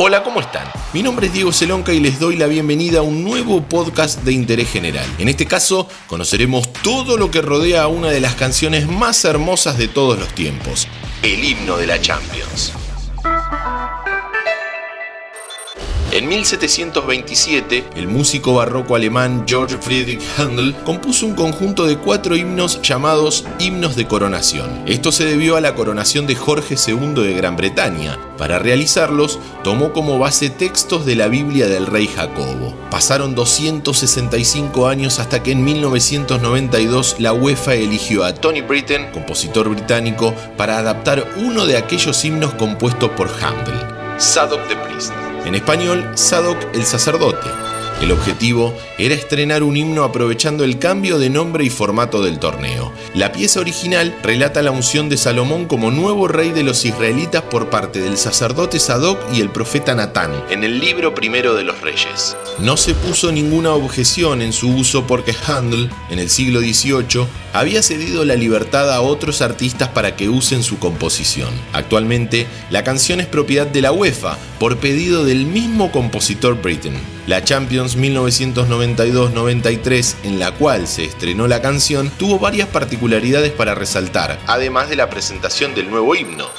[0.00, 0.68] Hola, ¿cómo están?
[0.92, 4.30] Mi nombre es Diego Celonca y les doy la bienvenida a un nuevo podcast de
[4.30, 5.04] interés general.
[5.18, 9.76] En este caso, conoceremos todo lo que rodea a una de las canciones más hermosas
[9.76, 10.86] de todos los tiempos,
[11.24, 12.77] el himno de la Champions.
[16.10, 22.80] En 1727, el músico barroco alemán Georg Friedrich Handel compuso un conjunto de cuatro himnos
[22.80, 24.84] llamados himnos de coronación.
[24.86, 28.18] Esto se debió a la coronación de Jorge II de Gran Bretaña.
[28.38, 32.74] Para realizarlos, tomó como base textos de la Biblia del rey Jacobo.
[32.90, 40.34] Pasaron 265 años hasta que en 1992 la UEFA eligió a Tony Britten, compositor británico,
[40.56, 43.76] para adaptar uno de aquellos himnos compuestos por Handel,
[44.18, 45.12] Sadok the Priest.
[45.44, 47.77] En español, Sadok el sacerdote.
[48.00, 52.92] El objetivo era estrenar un himno aprovechando el cambio de nombre y formato del torneo.
[53.12, 57.70] La pieza original relata la unción de Salomón como nuevo rey de los israelitas por
[57.70, 62.36] parte del sacerdote Sadok y el profeta Natán en el libro primero de los reyes.
[62.60, 67.82] No se puso ninguna objeción en su uso porque Handel, en el siglo XVIII, había
[67.82, 71.48] cedido la libertad a otros artistas para que usen su composición.
[71.72, 76.94] Actualmente, la canción es propiedad de la UEFA por pedido del mismo compositor Britten.
[77.26, 84.38] La Champions 1992-93, en la cual se estrenó la canción, tuvo varias particularidades para resaltar,
[84.46, 86.50] además de la presentación del nuevo himno.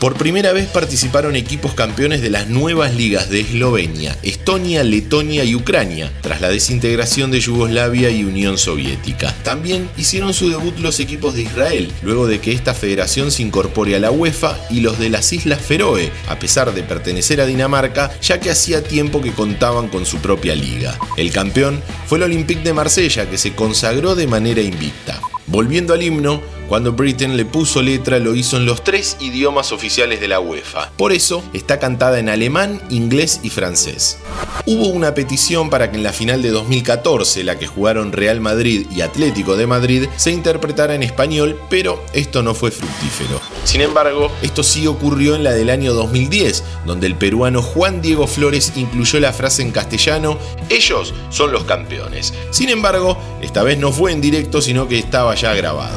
[0.00, 5.54] Por primera vez participaron equipos campeones de las nuevas ligas de Eslovenia, Estonia, Letonia y
[5.54, 9.36] Ucrania, tras la desintegración de Yugoslavia y Unión Soviética.
[9.42, 13.94] También hicieron su debut los equipos de Israel, luego de que esta federación se incorpore
[13.94, 18.10] a la UEFA y los de las Islas Feroe, a pesar de pertenecer a Dinamarca,
[18.22, 20.98] ya que hacía tiempo que contaban con su propia liga.
[21.18, 25.20] El campeón fue el Olympique de Marsella, que se consagró de manera invicta.
[25.46, 30.20] Volviendo al himno, cuando Britain le puso letra lo hizo en los tres idiomas oficiales
[30.20, 30.92] de la UEFA.
[30.96, 34.18] Por eso está cantada en alemán, inglés y francés.
[34.66, 38.86] Hubo una petición para que en la final de 2014, la que jugaron Real Madrid
[38.94, 43.40] y Atlético de Madrid, se interpretara en español, pero esto no fue fructífero.
[43.64, 48.28] Sin embargo, esto sí ocurrió en la del año 2010, donde el peruano Juan Diego
[48.28, 50.38] Flores incluyó la frase en castellano,
[50.68, 52.32] ellos son los campeones.
[52.50, 55.96] Sin embargo, esta vez no fue en directo, sino que estaba ya grabado.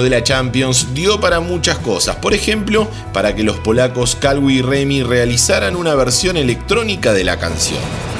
[0.00, 4.62] De la Champions dio para muchas cosas, por ejemplo, para que los polacos Calwi y
[4.62, 8.11] Remy realizaran una versión electrónica de la canción.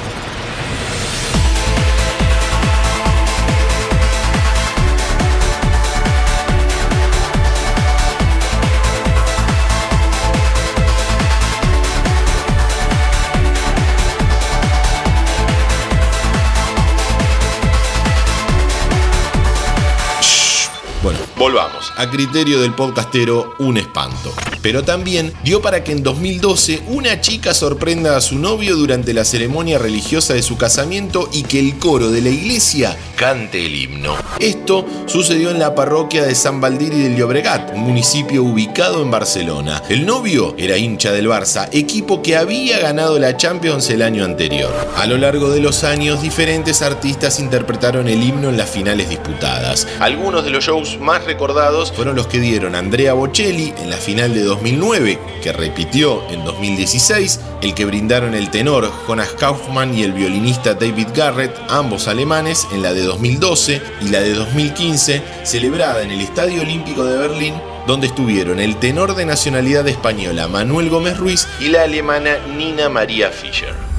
[21.02, 21.92] Bueno, volvamos.
[21.96, 24.32] A criterio del podcastero, un espanto.
[24.62, 29.24] Pero también dio para que en 2012 una chica sorprenda a su novio durante la
[29.24, 34.14] ceremonia religiosa de su casamiento y que el coro de la iglesia cante el himno.
[34.38, 39.82] Esto sucedió en la parroquia de San Valdiri del Llobregat, un municipio ubicado en Barcelona.
[39.88, 44.72] El novio era hincha del Barça, equipo que había ganado la Champions el año anterior.
[44.96, 49.88] A lo largo de los años, diferentes artistas interpretaron el himno en las finales disputadas.
[49.98, 54.34] Algunos de los shows más recordados fueron los que dieron Andrea Bocelli en la final
[54.34, 60.12] de 2009, que repitió en 2016, el que brindaron el tenor Jonas Kaufmann y el
[60.12, 66.10] violinista David Garrett, ambos alemanes, en la de 2012 y la de 2015, celebrada en
[66.10, 67.54] el Estadio Olímpico de Berlín,
[67.86, 73.30] donde estuvieron el tenor de nacionalidad española Manuel Gómez Ruiz y la alemana Nina María
[73.30, 73.91] Fischer.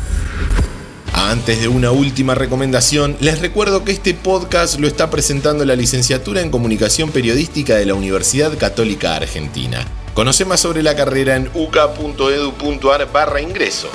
[1.29, 6.41] Antes de una última recomendación, les recuerdo que este podcast lo está presentando la licenciatura
[6.41, 9.87] en Comunicación Periodística de la Universidad Católica Argentina.
[10.13, 13.87] Conoce más sobre la carrera en uca.edu.ar barra ingreso.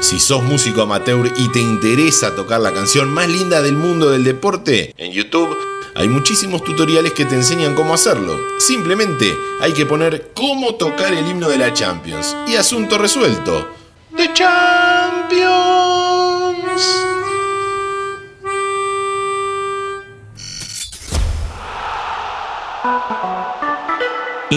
[0.00, 4.24] Si sos músico amateur y te interesa tocar la canción más linda del mundo del
[4.24, 5.56] deporte, en YouTube
[5.94, 8.36] hay muchísimos tutoriales que te enseñan cómo hacerlo.
[8.58, 13.68] Simplemente hay que poner cómo tocar el himno de la Champions y asunto resuelto.
[14.16, 14.87] The Champions.